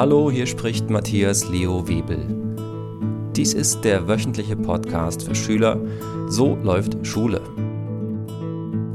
[0.00, 2.26] Hallo, hier spricht Matthias Leo Webel.
[3.36, 5.78] Dies ist der wöchentliche Podcast für Schüler
[6.26, 7.42] So läuft Schule.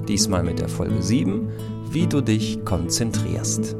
[0.07, 1.47] Diesmal mit der Folge 7,
[1.91, 3.75] wie du dich konzentrierst.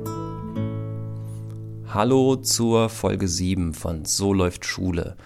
[1.88, 5.18] Hallo zur Folge 7 von So läuft Schule.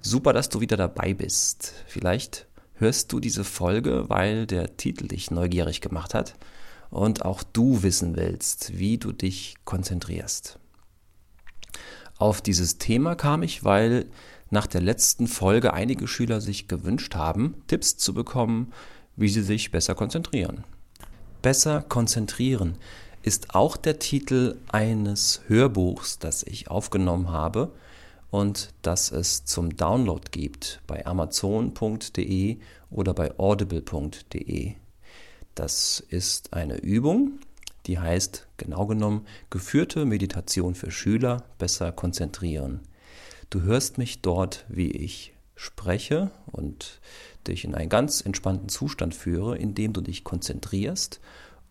[0.00, 1.74] Super, dass du wieder dabei bist.
[1.86, 6.32] Vielleicht hörst du diese Folge, weil der Titel dich neugierig gemacht hat
[6.88, 10.58] und auch du wissen willst, wie du dich konzentrierst.
[12.22, 14.06] Auf dieses Thema kam ich, weil
[14.48, 18.72] nach der letzten Folge einige Schüler sich gewünscht haben, Tipps zu bekommen,
[19.16, 20.62] wie sie sich besser konzentrieren.
[21.42, 22.76] Besser konzentrieren
[23.24, 27.72] ist auch der Titel eines Hörbuchs, das ich aufgenommen habe
[28.30, 32.58] und das es zum Download gibt bei amazon.de
[32.88, 34.74] oder bei audible.de.
[35.56, 37.40] Das ist eine Übung,
[37.86, 42.80] die heißt genau genommen geführte Meditation für Schüler besser konzentrieren.
[43.50, 47.00] Du hörst mich dort, wie ich spreche und
[47.46, 51.20] dich in einen ganz entspannten Zustand führe, indem du dich konzentrierst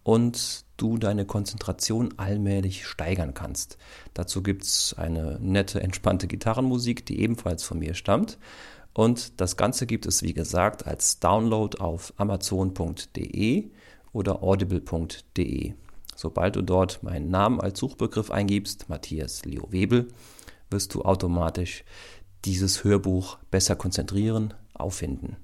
[0.03, 3.77] und du deine Konzentration allmählich steigern kannst.
[4.13, 8.37] Dazu gibt es eine nette, entspannte Gitarrenmusik, die ebenfalls von mir stammt.
[8.93, 13.71] Und das Ganze gibt es, wie gesagt, als Download auf amazon.de
[14.11, 15.73] oder audible.de.
[16.21, 20.09] Sobald du dort meinen Namen als Suchbegriff eingibst, Matthias Leo Webel,
[20.69, 21.83] wirst du automatisch
[22.45, 25.37] dieses Hörbuch besser konzentrieren, auffinden.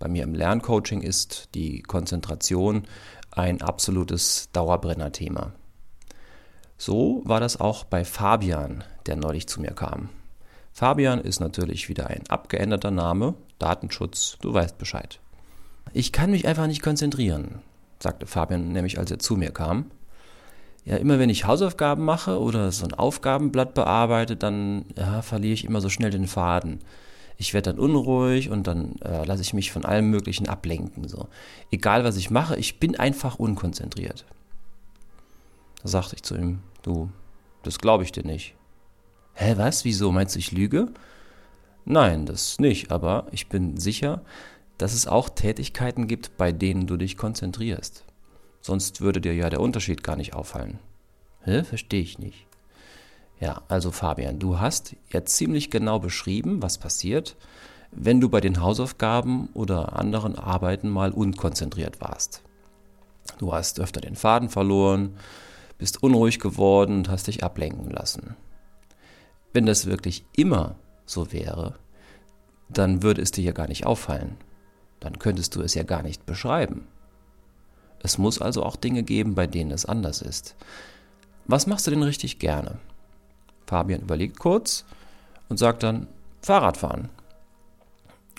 [0.00, 2.82] Bei mir im Lerncoaching ist die Konzentration
[3.30, 5.52] ein absolutes Dauerbrenner-Thema.
[6.76, 10.08] So war das auch bei Fabian, der neulich zu mir kam.
[10.72, 15.20] Fabian ist natürlich wieder ein abgeänderter Name, Datenschutz, du weißt Bescheid.
[15.92, 17.62] Ich kann mich einfach nicht konzentrieren,
[17.98, 19.90] sagte Fabian nämlich, als er zu mir kam.
[20.84, 25.64] Ja, immer wenn ich Hausaufgaben mache oder so ein Aufgabenblatt bearbeite, dann ja, verliere ich
[25.64, 26.80] immer so schnell den Faden
[27.38, 31.06] ich werde dann unruhig und dann äh, lasse ich mich von allem Möglichen ablenken.
[31.08, 31.28] So.
[31.70, 34.24] Egal was ich mache, ich bin einfach unkonzentriert.
[35.82, 37.10] Da sagte ich zu ihm, du,
[37.62, 38.54] das glaube ich dir nicht.
[39.34, 39.84] Hä, was?
[39.84, 40.12] Wieso?
[40.12, 40.88] Meinst du, ich lüge?
[41.84, 44.22] Nein, das nicht, aber ich bin sicher,
[44.78, 48.04] dass es auch Tätigkeiten gibt, bei denen du dich konzentrierst.
[48.60, 50.78] Sonst würde dir ja der Unterschied gar nicht auffallen.
[51.42, 51.62] Hä?
[51.62, 52.46] Verstehe ich nicht.
[53.38, 57.36] Ja, also Fabian, du hast jetzt ziemlich genau beschrieben, was passiert,
[57.92, 62.42] wenn du bei den Hausaufgaben oder anderen Arbeiten mal unkonzentriert warst.
[63.38, 65.16] Du hast öfter den Faden verloren,
[65.78, 68.36] bist unruhig geworden und hast dich ablenken lassen.
[69.52, 71.74] Wenn das wirklich immer so wäre,
[72.68, 74.36] dann würde es dir ja gar nicht auffallen.
[75.00, 76.86] Dann könntest du es ja gar nicht beschreiben.
[78.02, 80.54] Es muss also auch Dinge geben, bei denen es anders ist.
[81.46, 82.78] Was machst du denn richtig gerne?
[83.66, 84.84] Fabian überlegt kurz
[85.48, 86.06] und sagt dann
[86.42, 87.08] Fahrradfahren.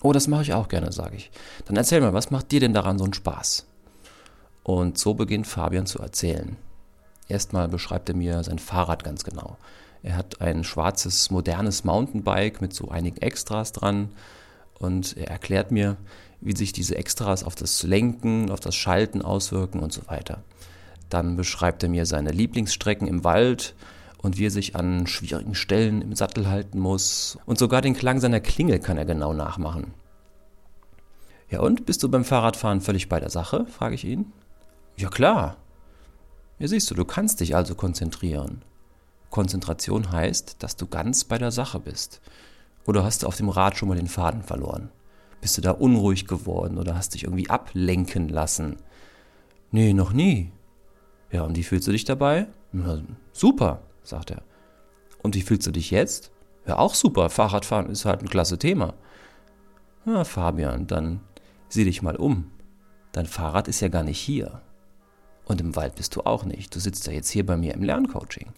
[0.02, 1.32] Oh, das mache ich auch gerne, sage ich.
[1.66, 3.66] Dann erzähl mal, was macht dir denn daran so einen Spaß?
[4.64, 6.58] Und so beginnt Fabian zu erzählen.
[7.28, 9.58] Erstmal beschreibt er mir sein Fahrrad ganz genau.
[10.04, 14.10] Er hat ein schwarzes, modernes Mountainbike mit so einigen Extras dran
[14.80, 15.98] und er erklärt mir,
[16.42, 20.44] wie sich diese Extras auf das Lenken, auf das Schalten auswirken und so weiter.
[21.10, 23.76] Dann beschreibt er mir seine Lieblingsstrecken im Wald,
[24.18, 27.38] und wie er sich an schwierigen Stellen im Sattel halten muss.
[27.46, 29.94] Und sogar den Klang seiner Klingel kann er genau nachmachen.
[31.50, 33.66] Ja und, bist du beim Fahrradfahren völlig bei der Sache?
[33.68, 34.34] frage ich ihn.
[34.98, 35.58] Ja klar.
[36.60, 38.64] Ja siehst du, du kannst dich also konzentrieren.
[39.30, 42.20] Konzentration heißt, dass du ganz bei der Sache bist.
[42.86, 44.90] Oder hast du auf dem Rad schon mal den Faden verloren?
[45.42, 48.78] Bist du da unruhig geworden oder hast dich irgendwie ablenken lassen?
[49.72, 50.52] Nee, noch nie.
[51.32, 52.48] Ja, und wie fühlst du dich dabei?
[52.74, 53.00] Ja,
[53.32, 54.42] super sagt er.
[55.22, 56.32] Und wie fühlst du dich jetzt?
[56.66, 57.30] Ja, auch super.
[57.30, 58.94] Fahrradfahren ist halt ein klasse Thema.
[60.06, 61.22] Ja, Fabian, dann
[61.70, 62.52] sieh dich mal um.
[63.12, 64.62] Dein Fahrrad ist ja gar nicht hier.
[65.46, 66.76] Und im Wald bist du auch nicht.
[66.76, 68.52] Du sitzt ja jetzt hier bei mir im Lerncoaching.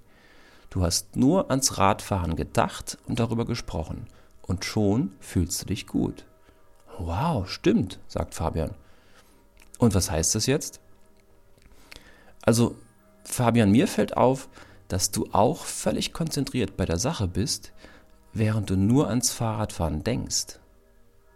[0.70, 4.08] Du hast nur ans Radfahren gedacht und darüber gesprochen.
[4.42, 6.26] Und schon fühlst du dich gut.
[7.00, 8.72] Wow, stimmt, sagt Fabian.
[9.78, 10.82] Und was heißt das jetzt?
[12.42, 12.76] Also,
[13.24, 14.50] Fabian, mir fällt auf,
[14.90, 17.72] dass du auch völlig konzentriert bei der Sache bist,
[18.34, 20.60] während du nur ans Fahrradfahren denkst.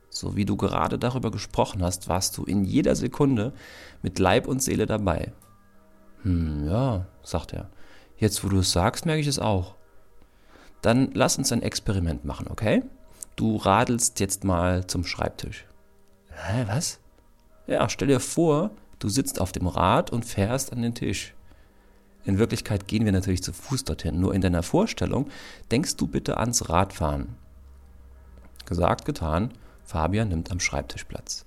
[0.10, 3.54] So wie du gerade darüber gesprochen hast, warst du in jeder Sekunde
[4.02, 5.32] mit Leib und Seele dabei.
[6.24, 7.70] Hm, ja, sagt er.
[8.18, 9.76] Jetzt, wo du es sagst, merke ich es auch.
[10.82, 12.84] Dann lass uns ein Experiment machen, okay?
[13.36, 15.66] Du radelst jetzt mal zum Schreibtisch.
[16.30, 17.00] Hä, was?
[17.68, 21.34] Ja, stell dir vor, du sitzt auf dem Rad und fährst an den Tisch.
[22.26, 24.20] In Wirklichkeit gehen wir natürlich zu Fuß dorthin.
[24.20, 25.30] Nur in deiner Vorstellung
[25.72, 27.36] denkst du bitte ans Radfahren.
[28.66, 29.52] Gesagt, getan.
[29.84, 31.46] Fabian nimmt am Schreibtisch Platz.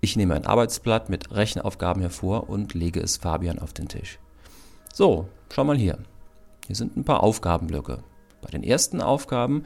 [0.00, 4.18] Ich nehme ein Arbeitsblatt mit Rechenaufgaben hervor und lege es Fabian auf den Tisch.
[4.94, 5.98] So, schau mal hier.
[6.66, 8.02] Hier sind ein paar Aufgabenblöcke.
[8.40, 9.64] Bei den ersten Aufgaben,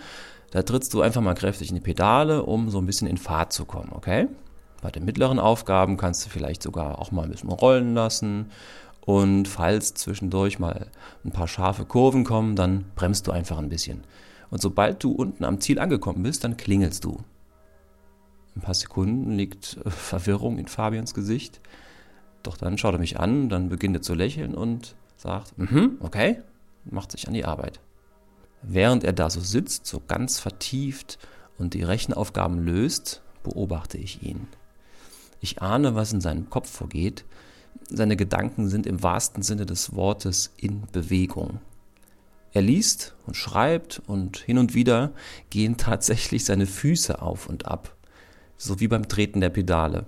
[0.55, 3.53] da trittst du einfach mal kräftig in die Pedale, um so ein bisschen in Fahrt
[3.53, 4.29] zu kommen, okay?
[4.81, 8.53] Bei den mittleren Aufgaben kannst du vielleicht sogar auch mal ein bisschen rollen lassen.
[9.01, 10.87] Und falls zwischendurch mal
[11.25, 14.05] ein paar scharfe Kurven kommen, dann bremst du einfach ein bisschen.
[14.49, 17.19] Und sobald du unten am Ziel angekommen bist, dann klingelst du.
[18.55, 21.61] Ein paar Sekunden liegt äh, Verwirrung in Fabians Gesicht.
[22.45, 26.43] Doch dann schaut er mich an, dann beginnt er zu lächeln und sagt, mhm, okay,
[26.85, 27.81] macht sich an die Arbeit.
[28.67, 31.19] Während er da so sitzt, so ganz vertieft
[31.59, 34.49] und die Rechenaufgaben löst, beobachte ich ihn.
[35.41, 37.25] Ich ahne, was in seinem Kopf vorgeht.
[37.91, 41.61] Seine Gedanken sind im wahrsten Sinne des Wortes in Bewegung.
[42.53, 45.13] Er liest und schreibt und hin und wieder
[45.51, 47.95] gehen tatsächlich seine Füße auf und ab,
[48.57, 50.07] so wie beim Treten der Pedale.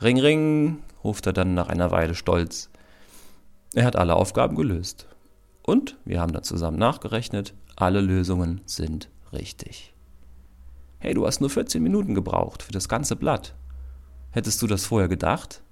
[0.00, 2.70] Ring, ring, ruft er dann nach einer Weile stolz.
[3.74, 5.08] Er hat alle Aufgaben gelöst.
[5.66, 9.94] Und wir haben dann zusammen nachgerechnet, alle Lösungen sind richtig.
[10.98, 13.54] Hey, du hast nur 14 Minuten gebraucht für das ganze Blatt.
[14.30, 15.62] Hättest du das vorher gedacht?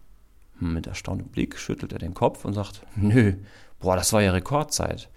[0.58, 3.34] Hm, mit erstauntem Blick schüttelt er den Kopf und sagt, nö,
[3.80, 5.10] boah, das war ja Rekordzeit.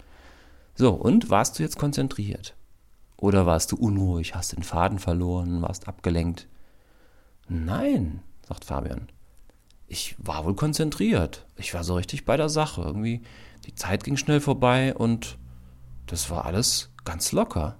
[0.74, 2.54] So, und warst du jetzt konzentriert?
[3.16, 6.48] Oder warst du unruhig, hast den Faden verloren, warst abgelenkt?
[7.48, 9.08] Nein, sagt Fabian.
[9.88, 11.46] Ich war wohl konzentriert.
[11.56, 12.82] Ich war so richtig bei der Sache.
[12.82, 13.22] Irgendwie
[13.66, 15.38] die Zeit ging schnell vorbei und
[16.06, 17.78] das war alles ganz locker.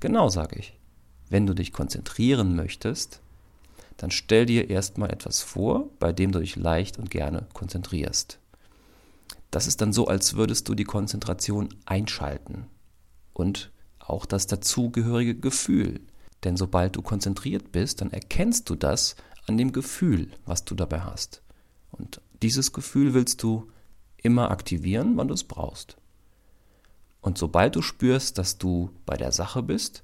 [0.00, 0.78] Genau, sage ich.
[1.28, 3.20] Wenn du dich konzentrieren möchtest,
[3.96, 8.38] dann stell dir erstmal etwas vor, bei dem du dich leicht und gerne konzentrierst.
[9.50, 12.66] Das ist dann so, als würdest du die Konzentration einschalten
[13.32, 16.00] und auch das dazugehörige Gefühl.
[16.44, 19.14] Denn sobald du konzentriert bist, dann erkennst du das
[19.46, 21.42] an dem Gefühl, was du dabei hast.
[21.90, 23.70] Und dieses Gefühl willst du
[24.16, 25.96] immer aktivieren, wann du es brauchst.
[27.20, 30.02] Und sobald du spürst, dass du bei der Sache bist,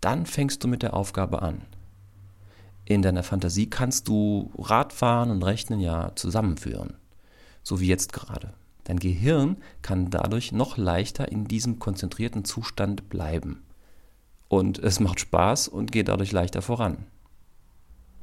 [0.00, 1.62] dann fängst du mit der Aufgabe an.
[2.84, 6.94] In deiner Fantasie kannst du Radfahren und Rechnen ja zusammenführen,
[7.62, 8.52] so wie jetzt gerade.
[8.84, 13.62] Dein Gehirn kann dadurch noch leichter in diesem konzentrierten Zustand bleiben.
[14.48, 17.06] Und es macht Spaß und geht dadurch leichter voran.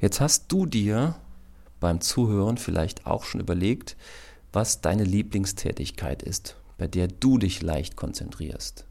[0.02, 1.14] Jetzt hast du dir
[1.78, 3.96] beim Zuhören vielleicht auch schon überlegt,
[4.52, 8.84] was deine Lieblingstätigkeit ist, bei der du dich leicht konzentrierst.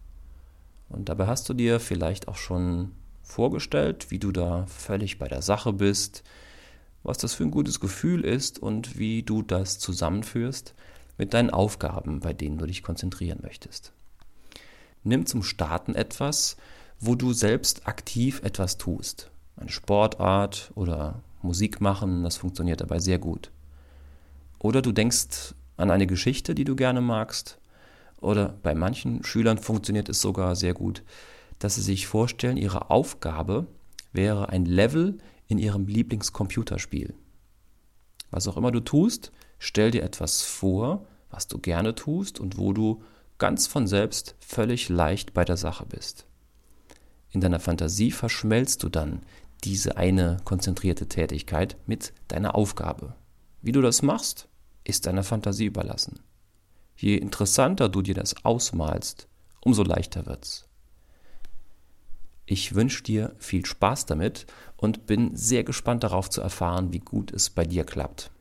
[0.87, 2.93] Und dabei hast du dir vielleicht auch schon
[3.23, 6.23] vorgestellt, wie du da völlig bei der Sache bist,
[7.03, 10.73] was das für ein gutes Gefühl ist und wie du das zusammenführst
[11.17, 13.91] mit deinen Aufgaben, bei denen du dich konzentrieren möchtest.
[15.03, 16.55] Nimm zum Starten etwas,
[17.01, 19.30] wo du selbst aktiv etwas tust.
[19.61, 23.51] Eine Sportart oder Musik machen, das funktioniert dabei sehr gut.
[24.57, 27.59] Oder du denkst an eine Geschichte, die du gerne magst.
[28.19, 31.03] Oder bei manchen Schülern funktioniert es sogar sehr gut,
[31.59, 33.67] dass sie sich vorstellen, ihre Aufgabe
[34.13, 37.13] wäre ein Level in ihrem Lieblingscomputerspiel.
[38.31, 42.73] Was auch immer du tust, stell dir etwas vor, was du gerne tust und wo
[42.73, 43.03] du
[43.37, 46.25] ganz von selbst völlig leicht bei der Sache bist.
[47.31, 49.21] In deiner Fantasie verschmelzt du dann
[49.63, 53.15] diese eine konzentrierte Tätigkeit mit deiner Aufgabe.
[53.61, 54.47] Wie du das machst,
[54.83, 56.19] ist deiner Fantasie überlassen.
[56.95, 59.27] Je interessanter du dir das ausmalst,
[59.61, 60.67] umso leichter wird's.
[62.45, 67.31] Ich wünsche dir viel Spaß damit und bin sehr gespannt darauf zu erfahren, wie gut
[67.31, 68.31] es bei dir klappt.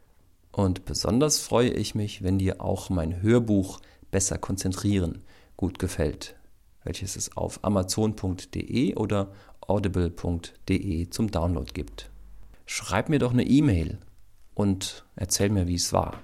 [0.53, 5.23] Und besonders freue ich mich, wenn dir auch mein Hörbuch Besser konzentrieren
[5.61, 6.37] gut gefällt,
[6.85, 9.31] welches es auf amazon.de oder
[9.71, 12.11] audible.de zum Download gibt.
[12.67, 13.99] Schreib mir doch eine E-Mail
[14.55, 16.21] und erzähl mir, wie es war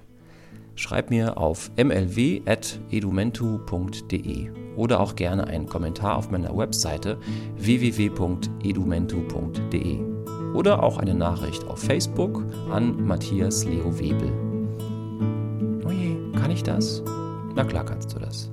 [0.77, 7.17] schreib mir auf mlw.edumentu.de oder auch gerne einen Kommentar auf meiner Webseite
[7.57, 9.99] www.edumentu.de
[10.53, 14.31] oder auch eine Nachricht auf Facebook an Matthias Leo Webel.
[15.85, 17.03] Oje, kann ich das?
[17.55, 18.51] Na klar kannst du das.